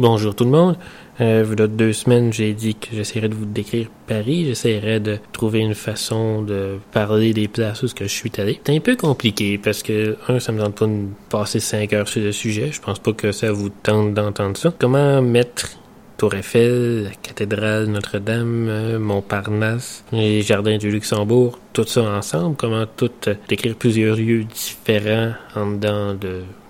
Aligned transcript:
Bonjour 0.00 0.34
tout 0.34 0.44
le 0.44 0.50
monde. 0.50 0.76
Euh, 1.20 1.44
il 1.46 1.62
y 1.62 1.68
deux 1.68 1.92
semaines, 1.92 2.32
j'ai 2.32 2.54
dit 2.54 2.74
que 2.74 2.86
j'essaierais 2.90 3.28
de 3.28 3.34
vous 3.34 3.44
décrire 3.44 3.88
Paris. 4.06 4.46
J'essaierais 4.46 4.98
de 4.98 5.18
trouver 5.30 5.58
une 5.58 5.74
façon 5.74 6.40
de 6.40 6.78
parler 6.90 7.34
des 7.34 7.48
places 7.48 7.82
où 7.82 7.86
je 7.86 8.06
suis 8.06 8.32
allé. 8.38 8.58
C'est 8.64 8.74
un 8.74 8.80
peu 8.80 8.96
compliqué 8.96 9.58
parce 9.58 9.82
que, 9.82 10.16
un, 10.28 10.40
ça 10.40 10.52
me 10.52 10.58
tente 10.58 10.76
pas 10.76 10.86
de 10.86 11.06
passer 11.28 11.60
cinq 11.60 11.92
heures 11.92 12.08
sur 12.08 12.22
le 12.22 12.32
sujet. 12.32 12.70
Je 12.72 12.80
pense 12.80 12.98
pas 12.98 13.12
que 13.12 13.30
ça 13.30 13.52
vous 13.52 13.68
tente 13.68 14.14
d'entendre 14.14 14.56
ça. 14.56 14.72
Comment 14.78 15.20
mettre 15.20 15.68
Tour 16.16 16.34
Eiffel, 16.34 17.04
la 17.04 17.10
cathédrale 17.10 17.84
Notre-Dame, 17.84 18.68
euh, 18.70 18.98
Montparnasse, 18.98 20.02
les 20.12 20.40
jardins 20.40 20.78
du 20.78 20.90
Luxembourg, 20.90 21.58
tout 21.74 21.84
ça 21.84 22.04
ensemble, 22.04 22.56
comment 22.56 22.86
tout 22.86 23.10
euh, 23.26 23.34
décrire 23.48 23.74
plusieurs 23.74 24.16
lieux 24.16 24.44
différents 24.44 25.32
en 25.54 25.72
dedans 25.72 26.14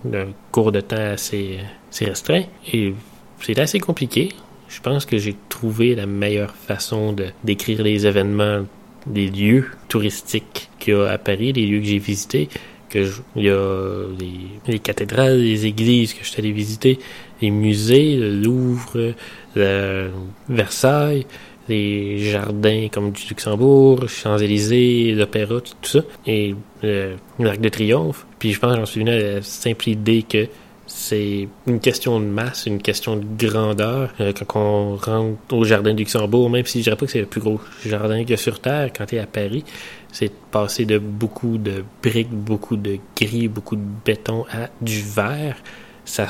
d'un 0.04 0.26
cours 0.50 0.72
de 0.72 0.80
temps 0.80 0.96
assez, 0.96 1.60
assez 1.92 2.06
restreint. 2.06 2.42
C'est 3.42 3.58
assez 3.58 3.80
compliqué. 3.80 4.30
Je 4.68 4.80
pense 4.80 5.04
que 5.04 5.18
j'ai 5.18 5.34
trouvé 5.48 5.94
la 5.94 6.06
meilleure 6.06 6.54
façon 6.54 7.12
de 7.12 7.26
décrire 7.44 7.82
les 7.82 8.06
événements, 8.06 8.66
les 9.12 9.28
lieux 9.28 9.66
touristiques 9.88 10.68
qu'il 10.78 10.94
y 10.94 10.96
a 10.96 11.10
à 11.10 11.18
Paris, 11.18 11.52
les 11.52 11.66
lieux 11.66 11.80
que 11.80 11.86
j'ai 11.86 11.98
visités. 11.98 12.48
Que 12.88 13.06
il 13.36 13.44
y 13.44 13.50
a 13.50 14.06
les, 14.66 14.78
cathédrales, 14.80 15.40
les 15.40 15.66
églises 15.66 16.12
que 16.12 16.24
je 16.24 16.30
suis 16.30 16.40
allé 16.40 16.50
visiter, 16.50 16.98
les 17.40 17.50
musées, 17.50 18.16
le 18.16 18.30
Louvre, 18.30 19.14
le 19.54 20.10
Versailles, 20.48 21.24
les 21.68 22.18
jardins 22.18 22.88
comme 22.92 23.12
du 23.12 23.22
Luxembourg, 23.28 24.08
Champs-Élysées, 24.08 25.12
l'Opéra, 25.12 25.60
tout, 25.60 25.74
ça, 25.82 26.00
et 26.26 26.54
l'Arc 26.82 27.60
de 27.60 27.68
Triomphe. 27.68 28.26
Puis 28.38 28.52
je 28.52 28.58
pense 28.58 28.72
que 28.72 28.80
j'en 28.80 28.86
suis 28.86 29.00
venu 29.00 29.12
à 29.12 29.34
la 29.34 29.42
simple 29.42 29.88
idée 29.88 30.24
que 30.24 30.48
c'est 30.92 31.48
une 31.68 31.78
question 31.78 32.18
de 32.18 32.24
masse, 32.24 32.66
une 32.66 32.82
question 32.82 33.14
de 33.16 33.24
grandeur. 33.36 34.12
Euh, 34.18 34.32
quand 34.32 34.60
on 34.60 34.96
rentre 34.96 35.38
au 35.52 35.64
jardin 35.64 35.94
du 35.94 36.02
Luxembourg, 36.02 36.50
même 36.50 36.66
si 36.66 36.80
je 36.80 36.84
dirais 36.84 36.96
pas 36.96 37.06
que 37.06 37.12
c'est 37.12 37.20
le 37.20 37.26
plus 37.26 37.40
gros 37.40 37.60
jardin 37.86 38.24
que 38.24 38.34
sur 38.34 38.58
Terre, 38.58 38.90
quand 38.94 39.06
tu 39.06 39.14
es 39.14 39.20
à 39.20 39.26
Paris, 39.26 39.64
c'est 40.10 40.32
passer 40.50 40.86
de 40.86 40.98
beaucoup 40.98 41.58
de 41.58 41.84
briques, 42.02 42.30
beaucoup 42.30 42.76
de 42.76 42.98
gris, 43.16 43.46
beaucoup 43.46 43.76
de 43.76 43.86
béton 44.04 44.44
à 44.50 44.68
du 44.80 45.00
verre. 45.00 45.56
Ça 46.04 46.26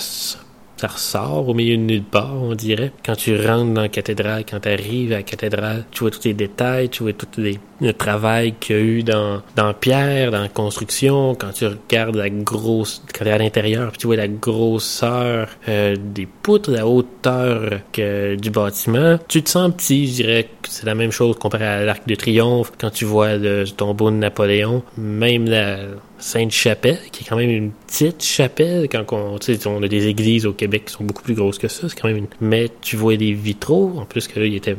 ça 0.80 0.88
ressort 0.88 1.46
au 1.46 1.52
milieu 1.52 1.76
de 1.76 1.82
nulle 1.82 2.02
part, 2.02 2.34
on 2.34 2.54
dirait. 2.54 2.92
Quand 3.04 3.14
tu 3.14 3.36
rentres 3.36 3.74
dans 3.74 3.82
la 3.82 3.88
cathédrale, 3.88 4.44
quand 4.48 4.60
tu 4.60 4.68
arrives 4.68 5.12
à 5.12 5.16
la 5.16 5.22
cathédrale, 5.22 5.84
tu 5.90 6.00
vois 6.00 6.10
tous 6.10 6.24
les 6.24 6.32
détails, 6.32 6.88
tu 6.88 7.02
vois 7.02 7.12
tout 7.12 7.26
les, 7.36 7.58
le 7.82 7.92
travail 7.92 8.54
qu'il 8.58 8.76
y 8.76 8.78
a 8.78 8.82
eu 8.82 9.02
dans, 9.02 9.42
dans 9.56 9.74
pierre, 9.74 10.30
dans 10.30 10.40
la 10.40 10.48
construction. 10.48 11.34
Quand 11.34 11.52
tu 11.52 11.66
regardes 11.66 12.16
la 12.16 12.30
grosse, 12.30 13.02
quand 13.12 13.24
tu 13.24 13.30
es 13.30 13.32
à 13.32 13.38
l'intérieur, 13.38 13.92
tu 13.92 14.06
vois 14.06 14.16
la 14.16 14.28
grosseur 14.28 15.48
euh, 15.68 15.96
des 15.98 16.26
poutres, 16.26 16.70
la 16.70 16.86
hauteur 16.86 17.80
que, 17.92 18.36
du 18.36 18.50
bâtiment, 18.50 19.18
tu 19.28 19.42
te 19.42 19.50
sens 19.50 19.70
petit, 19.76 20.06
je 20.06 20.14
dirais 20.14 20.48
que 20.62 20.68
c'est 20.70 20.86
la 20.86 20.94
même 20.94 21.10
chose 21.10 21.36
comparé 21.36 21.66
à 21.66 21.84
l'Arc 21.84 22.06
de 22.06 22.14
Triomphe. 22.14 22.72
Quand 22.78 22.90
tu 22.90 23.04
vois 23.04 23.36
le 23.36 23.64
tombeau 23.64 24.10
de 24.10 24.16
Napoléon, 24.16 24.82
même 24.96 25.46
la 25.46 25.76
Sainte-Chapelle, 26.20 26.98
qui 27.12 27.24
est 27.24 27.28
quand 27.28 27.36
même 27.36 27.50
une 27.50 27.70
petite 27.86 28.22
chapelle, 28.22 28.88
quand 28.88 29.12
on, 29.12 29.38
on 29.66 29.82
a 29.82 29.88
des 29.88 30.06
églises 30.06 30.46
au 30.46 30.52
Québec 30.52 30.84
qui 30.86 30.92
sont 30.92 31.04
beaucoup 31.04 31.22
plus 31.22 31.34
grosses 31.34 31.58
que 31.58 31.68
ça, 31.68 31.88
c'est 31.88 31.98
quand 31.98 32.08
même 32.08 32.18
une... 32.18 32.26
Mais 32.40 32.68
tu 32.80 32.96
vois 32.96 33.16
des 33.16 33.32
vitraux, 33.32 33.94
en 33.96 34.04
plus 34.04 34.28
que 34.28 34.38
là, 34.38 34.46
il 34.46 34.54
était 34.54 34.76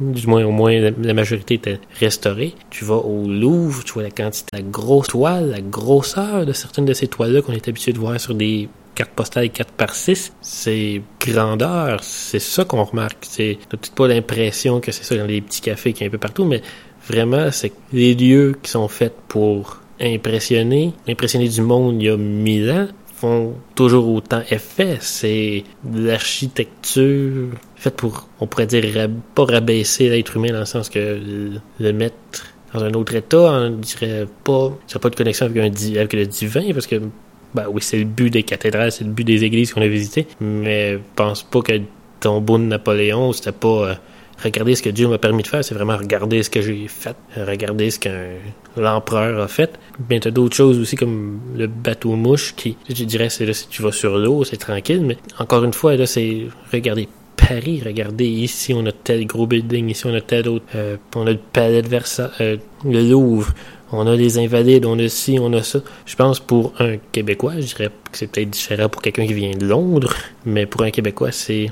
du 0.00 0.26
moins 0.26 0.44
au 0.44 0.50
moins 0.50 0.78
la, 0.80 1.14
majorité 1.14 1.54
était 1.54 1.80
restaurée. 2.00 2.54
Tu 2.70 2.84
vas 2.84 2.96
au 2.96 3.28
Louvre, 3.28 3.84
tu 3.84 3.92
vois 3.92 4.02
la 4.02 4.10
quantité, 4.10 4.48
la 4.52 4.62
grosse 4.62 5.08
toile, 5.08 5.50
la 5.50 5.60
grosseur 5.60 6.46
de 6.46 6.52
certaines 6.52 6.84
de 6.84 6.94
ces 6.94 7.06
toiles-là 7.06 7.42
qu'on 7.42 7.52
est 7.52 7.68
habitué 7.68 7.92
de 7.92 7.98
voir 7.98 8.18
sur 8.18 8.34
des 8.34 8.68
cartes 8.94 9.12
postales 9.12 9.50
4 9.50 9.72
par 9.72 9.94
6. 9.94 10.32
C'est 10.40 11.02
grandeur, 11.20 12.02
c'est 12.02 12.40
ça 12.40 12.64
qu'on 12.64 12.82
remarque. 12.84 13.18
C'est 13.22 13.58
peut-être 13.68 13.94
pas 13.94 14.08
l'impression 14.08 14.80
que 14.80 14.92
c'est 14.92 15.04
ça 15.04 15.16
dans 15.16 15.26
les 15.26 15.40
petits 15.40 15.60
cafés 15.60 15.92
qui 15.92 16.04
est 16.04 16.08
un 16.08 16.10
peu 16.10 16.18
partout, 16.18 16.44
mais 16.44 16.62
vraiment, 17.08 17.50
c'est 17.52 17.72
les 17.92 18.14
lieux 18.14 18.56
qui 18.62 18.70
sont 18.70 18.88
faits 18.88 19.14
pour 19.28 19.80
impressionner, 20.04 20.92
impressionner 21.08 21.48
du 21.48 21.62
monde 21.62 22.00
il 22.00 22.06
y 22.06 22.10
a 22.10 22.16
mille 22.16 22.70
ans, 22.70 22.88
font 23.14 23.54
toujours 23.74 24.08
autant 24.08 24.42
effet. 24.50 24.98
C'est 25.00 25.64
l'architecture 25.94 27.48
faite 27.76 27.96
pour, 27.96 28.28
on 28.40 28.46
pourrait 28.46 28.66
dire, 28.66 29.08
pas 29.34 29.44
rabaisser 29.44 30.08
l'être 30.08 30.36
humain 30.36 30.52
dans 30.52 30.60
le 30.60 30.64
sens 30.64 30.88
que 30.88 31.20
le, 31.78 31.92
mettre 31.92 32.16
dans 32.72 32.82
un 32.82 32.92
autre 32.92 33.14
état, 33.14 33.38
on 33.38 33.70
dirait 33.70 34.26
pas, 34.42 34.72
ça 34.86 34.98
pas 34.98 35.10
de 35.10 35.16
connexion 35.16 35.46
avec, 35.46 35.58
un, 35.58 35.96
avec 35.96 36.12
le 36.12 36.26
divin, 36.26 36.72
parce 36.72 36.86
que, 36.86 36.96
bah 37.54 37.66
oui, 37.70 37.80
c'est 37.80 37.98
le 37.98 38.04
but 38.04 38.30
des 38.30 38.42
cathédrales, 38.42 38.90
c'est 38.90 39.04
le 39.04 39.10
but 39.10 39.24
des 39.24 39.44
églises 39.44 39.72
qu'on 39.72 39.82
a 39.82 39.86
visitées, 39.86 40.26
mais 40.40 40.98
pense 41.14 41.44
pas 41.44 41.62
que 41.62 41.80
ton 42.18 42.40
beau 42.40 42.58
de 42.58 42.64
Napoléon, 42.64 43.32
c'était 43.32 43.52
pas 43.52 43.68
euh, 43.68 43.94
regarder 44.42 44.74
ce 44.74 44.82
que 44.82 44.90
Dieu 44.90 45.08
m'a 45.08 45.18
permis 45.18 45.42
de 45.42 45.48
faire, 45.48 45.64
c'est 45.64 45.74
vraiment 45.74 45.96
regarder 45.96 46.42
ce 46.42 46.50
que 46.50 46.60
j'ai 46.60 46.88
fait, 46.88 47.16
regarder 47.36 47.90
ce 47.90 47.98
que 47.98 48.08
l'empereur 48.76 49.40
a 49.40 49.48
fait. 49.48 49.78
Bien, 49.98 50.18
t'as 50.20 50.30
d'autres 50.30 50.56
choses 50.56 50.78
aussi 50.78 50.96
comme 50.96 51.40
le 51.56 51.66
bateau 51.66 52.16
mouche 52.16 52.54
qui, 52.56 52.76
je 52.88 53.04
dirais, 53.04 53.28
c'est 53.28 53.46
là 53.46 53.52
si 53.52 53.68
tu 53.68 53.82
vas 53.82 53.92
sur 53.92 54.18
l'eau, 54.18 54.44
c'est 54.44 54.56
tranquille, 54.56 55.02
mais 55.04 55.16
encore 55.38 55.64
une 55.64 55.72
fois, 55.72 55.96
là, 55.96 56.06
c'est 56.06 56.46
regarder 56.72 57.08
Paris, 57.36 57.82
regardez, 57.84 58.26
ici 58.26 58.72
on 58.72 58.86
a 58.86 58.92
tel 58.92 59.26
gros 59.26 59.46
building, 59.46 59.90
ici 59.90 60.06
on 60.06 60.14
a 60.14 60.20
tel 60.20 60.48
autre, 60.48 60.64
euh, 60.74 60.96
on 61.14 61.26
a 61.26 61.32
le 61.32 61.38
palais 61.52 61.82
de 61.82 61.88
Versailles, 61.88 62.30
euh, 62.40 62.56
le 62.84 63.02
Louvre, 63.02 63.52
on 63.94 64.06
a 64.06 64.16
les 64.16 64.38
invalides, 64.38 64.84
on 64.86 64.98
a 64.98 65.08
ci, 65.08 65.38
on 65.40 65.52
a 65.52 65.62
ça. 65.62 65.80
Je 66.06 66.16
pense 66.16 66.40
pour 66.40 66.72
un 66.78 66.96
Québécois, 67.12 67.54
je 67.56 67.66
dirais 67.66 67.90
que 68.10 68.18
c'est 68.18 68.26
peut-être 68.26 68.50
différent 68.50 68.88
pour 68.88 69.02
quelqu'un 69.02 69.26
qui 69.26 69.34
vient 69.34 69.56
de 69.56 69.66
Londres, 69.66 70.14
mais 70.44 70.66
pour 70.66 70.82
un 70.82 70.90
Québécois, 70.90 71.32
c'est 71.32 71.70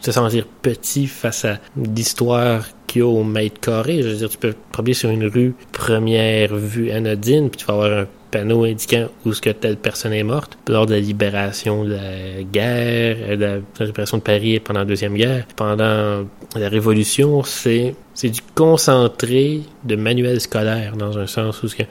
se 0.00 0.12
sentir 0.12 0.46
petit 0.62 1.06
face 1.06 1.44
à 1.44 1.58
l'histoire 1.76 2.64
a 3.00 3.06
au 3.06 3.24
mètre 3.24 3.60
carré. 3.60 4.02
Je 4.02 4.08
veux 4.08 4.14
dire, 4.16 4.28
tu 4.28 4.38
peux 4.38 4.54
te 4.54 4.92
sur 4.92 5.10
une 5.10 5.26
rue 5.26 5.54
première 5.72 6.54
vue 6.54 6.90
anodine, 6.90 7.50
puis 7.50 7.58
tu 7.58 7.66
vas 7.66 7.74
avoir 7.74 7.98
un 8.00 8.06
panneau 8.32 8.64
indiquant 8.64 9.08
où 9.24 9.32
ce 9.32 9.40
que 9.40 9.50
telle 9.50 9.76
personne 9.76 10.12
est 10.12 10.22
morte 10.24 10.58
lors 10.66 10.86
de 10.86 10.94
la 10.94 11.00
libération 11.00 11.84
de 11.84 11.92
la 11.92 12.42
guerre, 12.42 13.16
euh, 13.20 13.36
de 13.36 13.62
la 13.78 13.86
libération 13.86 14.16
de 14.16 14.22
Paris 14.22 14.58
pendant 14.58 14.80
la 14.80 14.86
Deuxième 14.86 15.14
Guerre, 15.14 15.46
pendant 15.54 16.24
la 16.56 16.68
Révolution, 16.68 17.44
c'est 17.44 17.94
c'est 18.14 18.30
du 18.30 18.40
concentré 18.54 19.60
de 19.84 19.96
manuels 19.96 20.40
scolaires 20.40 20.96
dans 20.96 21.18
un 21.18 21.26
sens 21.26 21.62
où 21.62 21.68
ce 21.68 21.76
que, 21.76 21.82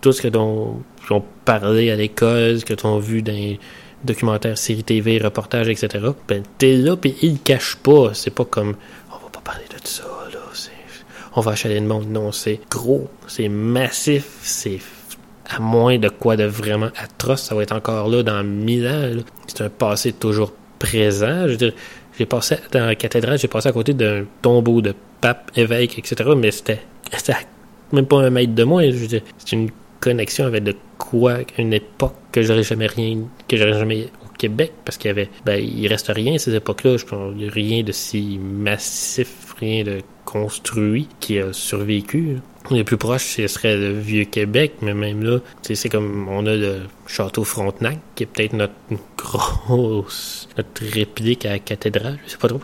tout 0.00 0.12
ce 0.12 0.22
que 0.22 0.28
t'ont 0.28 0.82
parlé 1.44 1.90
à 1.90 1.96
l'école, 1.96 2.60
ce 2.60 2.64
que 2.64 2.74
t'ont 2.74 2.98
vu 2.98 3.22
dans 3.22 3.32
les 3.32 3.58
documentaires, 4.04 4.56
séries 4.56 4.84
TV, 4.84 5.18
reportages, 5.18 5.68
etc. 5.68 6.06
Ben 6.28 6.42
t'es 6.58 6.76
là 6.76 6.96
puis 6.96 7.14
ils 7.22 7.32
le 7.32 7.38
cachent 7.42 7.76
pas. 7.76 8.10
C'est 8.14 8.30
pas 8.30 8.44
comme 8.44 8.76
on 9.10 9.14
va 9.14 9.30
pas 9.32 9.40
parler 9.40 9.64
de 9.68 9.86
ça 9.86 10.04
là. 10.04 10.25
On 11.36 11.40
va 11.40 11.52
achaler 11.52 11.78
le 11.78 11.86
monde. 11.86 12.08
Non, 12.08 12.32
c'est 12.32 12.60
gros, 12.70 13.08
c'est 13.26 13.48
massif, 13.48 14.38
c'est 14.40 14.80
à 15.48 15.60
moins 15.60 15.98
de 15.98 16.08
quoi 16.08 16.36
de 16.36 16.44
vraiment 16.44 16.90
atroce, 16.96 17.42
ça 17.42 17.54
va 17.54 17.62
être 17.62 17.74
encore 17.74 18.08
là 18.08 18.22
dans 18.22 18.42
mille 18.42 18.86
ans. 18.88 19.22
C'est 19.46 19.62
un 19.62 19.68
passé 19.68 20.12
toujours 20.12 20.52
présent. 20.78 21.46
Je 21.46 21.56
veux 21.56 21.74
j'ai 22.18 22.24
passé 22.24 22.56
dans 22.72 22.86
la 22.86 22.94
cathédrale, 22.94 23.38
j'ai 23.38 23.48
passé 23.48 23.68
à 23.68 23.72
côté 23.72 23.92
d'un 23.92 24.24
tombeau 24.40 24.80
de 24.80 24.94
pape, 25.20 25.50
évêque, 25.54 25.98
etc. 25.98 26.30
Mais 26.34 26.50
c'était, 26.50 26.80
même 27.92 28.06
pas 28.06 28.22
un 28.22 28.30
mètre 28.30 28.54
de 28.54 28.64
moi. 28.64 28.82
C'est 29.38 29.52
une 29.52 29.70
connexion 30.00 30.46
avec 30.46 30.64
de 30.64 30.74
quoi, 30.96 31.38
une 31.58 31.74
époque 31.74 32.14
que 32.32 32.42
j'aurais 32.42 32.62
jamais 32.62 32.86
rien, 32.86 33.18
que 33.46 33.56
j'aurais 33.58 33.78
jamais 33.78 34.08
Québec, 34.38 34.72
parce 34.84 34.98
qu'il 34.98 35.08
y 35.08 35.10
avait, 35.10 35.30
ben, 35.44 35.62
il 35.62 35.86
reste 35.88 36.08
rien 36.08 36.34
à 36.34 36.38
ces 36.38 36.54
époques-là. 36.54 36.96
Je 36.96 37.04
pense, 37.04 37.34
rien 37.38 37.82
de 37.82 37.92
si 37.92 38.38
massif, 38.38 39.54
rien 39.58 39.84
de 39.84 40.00
construit 40.24 41.08
qui 41.20 41.38
a 41.38 41.52
survécu. 41.52 42.38
Le 42.70 42.82
plus 42.82 42.96
proche, 42.96 43.36
ce 43.36 43.46
serait 43.46 43.76
le 43.76 43.92
vieux 43.92 44.24
Québec, 44.24 44.74
mais 44.82 44.92
même 44.92 45.22
là, 45.22 45.38
c'est 45.62 45.88
comme 45.88 46.28
on 46.28 46.44
a 46.46 46.56
le 46.56 46.80
château 47.06 47.44
Frontenac, 47.44 47.98
qui 48.16 48.24
est 48.24 48.26
peut-être 48.26 48.54
notre 48.54 48.74
grosse, 49.16 50.48
notre 50.58 50.84
réplique 50.84 51.46
à 51.46 51.50
la 51.50 51.58
cathédrale, 51.60 52.18
je 52.26 52.32
sais 52.32 52.38
pas 52.38 52.48
trop. 52.48 52.60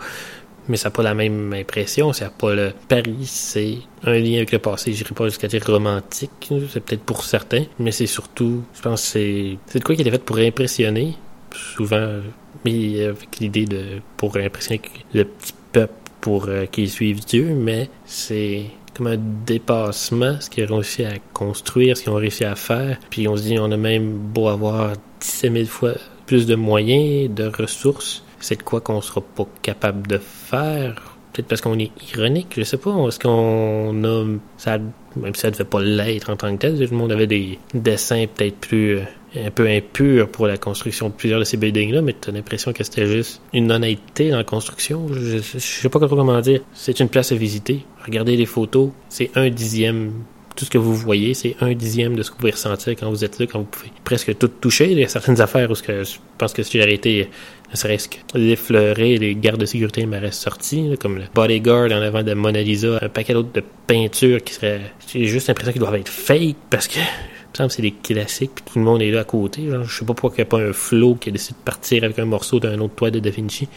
Mais 0.69 0.77
ça 0.77 0.89
n'a 0.89 0.93
pas 0.93 1.03
la 1.03 1.15
même 1.15 1.53
impression, 1.53 2.13
ça 2.13 2.31
pas 2.31 2.55
le 2.55 2.73
Paris, 2.89 3.27
c'est 3.27 3.79
un 4.05 4.19
lien 4.19 4.37
avec 4.37 4.53
le 4.53 4.59
passé, 4.59 4.93
j'irai 4.93 5.15
pas 5.15 5.25
jusqu'à 5.25 5.49
dire 5.49 5.65
romantique, 5.65 6.53
c'est 6.73 6.81
peut-être 6.81 7.03
pour 7.03 7.25
certains, 7.25 7.65
mais 7.79 7.91
c'est 7.93 8.07
surtout, 8.07 8.63
je 8.75 8.83
pense 8.83 9.03
c'est 9.03 9.59
c'est 9.67 9.81
de 9.81 9.85
quoi 9.85 9.95
qui 9.95 10.03
était 10.03 10.11
fait 10.11 10.23
pour 10.23 10.39
impressionner, 10.39 11.15
souvent 11.55 12.21
mais 12.65 13.05
avec 13.05 13.39
l'idée 13.41 13.65
de 13.65 14.01
pour 14.17 14.37
impressionner 14.37 14.83
le 15.15 15.25
petit 15.25 15.55
peuple 15.73 15.95
pour 16.21 16.47
euh, 16.49 16.67
qu'ils 16.67 16.91
suivent 16.91 17.25
Dieu, 17.25 17.55
mais 17.55 17.91
c'est 18.07 18.67
comme 18.95 19.09
un 19.09 19.19
dépassement, 19.47 20.41
ce 20.41 20.51
qu'ils 20.51 20.71
ont 20.73 20.77
réussi 20.77 21.05
à 21.05 21.15
construire, 21.33 21.97
ce 21.97 22.05
qu'ils 22.05 22.13
ont 22.13 22.17
réussi 22.17 22.45
à 22.45 22.55
faire. 22.55 22.99
Puis 23.11 23.27
on 23.27 23.37
se 23.37 23.43
dit, 23.43 23.59
on 23.59 23.73
a 23.73 23.77
même 23.77 24.13
beau 24.13 24.49
avoir 24.49 24.93
17 25.21 25.53
000 25.53 25.65
fois 25.67 25.95
plus 26.27 26.47
de 26.47 26.55
moyens, 26.55 27.35
de 27.35 27.45
ressources, 27.45 28.23
c'est 28.39 28.57
de 28.57 28.63
quoi 28.63 28.81
qu'on 28.81 29.01
sera 29.01 29.21
pas 29.21 29.47
capable 29.63 30.07
de 30.07 30.19
faire 30.19 31.12
peut-être 31.33 31.49
parce 31.49 31.61
qu'on 31.61 31.79
est 31.79 31.91
ironique, 32.15 32.55
je 32.57 32.63
sais 32.63 32.77
pas. 32.77 32.95
Est-ce 33.09 33.19
qu'on 33.19 34.05
a 34.05 34.25
ça, 34.57 34.79
même 35.17 35.35
si 35.35 35.41
ça 35.41 35.51
devait 35.51 35.65
pas 35.65 35.81
l'être 35.81 36.31
en 36.31 36.37
tant 36.37 36.55
que 36.57 36.61
tel, 36.61 36.75
tout 36.75 36.91
le 36.91 36.97
monde 36.97 37.13
avait 37.13 37.27
des 37.27 37.59
dessins 37.75 38.27
peut-être 38.35 38.57
plus 38.57 38.99
euh, 38.99 39.03
un 39.47 39.51
peu 39.51 39.67
impurs 39.67 40.29
pour 40.29 40.47
la 40.47 40.57
construction 40.57 41.09
de 41.09 41.15
plusieurs 41.15 41.41
de 41.41 41.45
ces 41.45 41.57
buildings-là, 41.57 42.03
mais 42.03 42.15
tu 42.21 42.29
as 42.29 42.33
l'impression 42.33 42.73
que 42.73 42.85
c'était 42.85 43.07
juste 43.07 43.41
une 43.53 43.73
honnêteté 43.73 44.31
dans 44.31 44.39
la 44.39 44.45
construction? 44.45 45.09
Je, 45.13 45.39
je, 45.39 45.59
sais 45.59 45.89
pas 45.89 45.99
trop 45.99 46.17
comment 46.17 46.41
dire. 46.41 46.61
C'est 46.75 47.01
une 47.01 47.09
place 47.09 47.33
à 47.33 47.35
visiter. 47.35 47.85
Regardez 48.05 48.37
les 48.37 48.47
photos, 48.47 48.91
c'est 49.09 49.31
un 49.35 49.49
dixième 49.49 50.13
tout 50.57 50.65
ce 50.65 50.71
que 50.71 50.79
vous 50.79 50.95
voyez, 50.95 51.35
c'est 51.35 51.57
un 51.61 51.73
dixième 51.73 52.17
de 52.17 52.23
ce 52.23 52.31
que 52.31 52.35
vous 52.35 52.41
pouvez 52.41 52.53
ressentir 52.53 52.95
quand 52.95 53.09
vous 53.11 53.25
êtes 53.25 53.39
là, 53.39 53.47
quand 53.47 53.61
vous 53.61 53.65
pouvez 53.65 53.91
presque 54.05 54.37
tout 54.39 54.49
toucher. 54.49 54.91
Il 54.93 54.99
y 54.99 55.05
a 55.05 55.09
certaines 55.09 55.41
affaires 55.41 55.71
où 55.71 55.75
je 55.75 56.17
pense 56.39 56.53
que 56.53 56.63
si 56.63 56.79
j'avais 56.79 56.95
été 56.95 57.29
ne 57.71 57.77
serait-ce 57.77 58.09
que 58.09 58.17
l'effleurer, 58.35 59.17
les 59.17 59.35
gardes 59.35 59.61
de 59.61 59.67
sécurité 59.67 60.05
m'auraient 60.05 60.31
sorti, 60.31 60.95
comme 61.01 61.17
le 61.17 61.25
bodyguard 61.35 61.91
en 61.91 62.03
avant 62.03 62.23
de 62.23 62.35
Mona 62.35 62.61
Lisa, 62.61 62.99
un 63.01 63.09
paquet 63.09 63.33
d'autres 63.33 63.53
de 63.53 63.65
peintures 63.87 64.45
qui 64.45 64.53
seraient... 64.53 64.93
J'ai 65.09 65.25
juste 65.25 65.49
l'impression 65.49 65.73
qu'ils 65.73 65.81
doivent 65.81 65.95
être 65.95 66.09
fake, 66.09 66.57
parce 66.69 66.87
que... 66.87 66.99
Me 66.99 67.57
semble 67.57 67.71
c'est 67.71 67.83
des 67.83 67.93
classiques, 67.93 68.53
puis 68.55 68.65
tout 68.65 68.79
le 68.79 68.85
monde 68.85 69.03
est 69.03 69.11
là 69.11 69.21
à 69.21 69.25
côté. 69.25 69.69
Je 69.85 69.95
sais 69.95 70.07
pas 70.07 70.15
pourquoi 70.15 70.33
il 70.37 70.41
n'y 70.41 70.43
a 70.43 70.47
pas 70.47 70.61
un 70.61 70.73
flow 70.73 71.17
qui 71.17 71.29
a 71.29 71.33
décidé 71.33 71.59
de 71.59 71.65
partir 71.65 72.03
avec 72.03 72.19
un 72.19 72.25
morceau 72.25 72.61
d'un 72.61 72.79
autre 72.79 72.95
toit 72.95 73.11
de 73.11 73.21
Da 73.21 73.29
Vinci. 73.29 73.69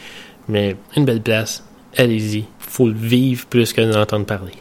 Mais 0.47 0.77
une 0.95 1.03
belle 1.03 1.21
place, 1.21 1.65
allez-y. 1.97 2.45
Faut 2.59 2.87
le 2.87 2.93
vivre 2.93 3.45
plus 3.47 3.73
que 3.73 3.81
d'en 3.81 3.99
entendre 3.99 4.25
parler. 4.25 4.53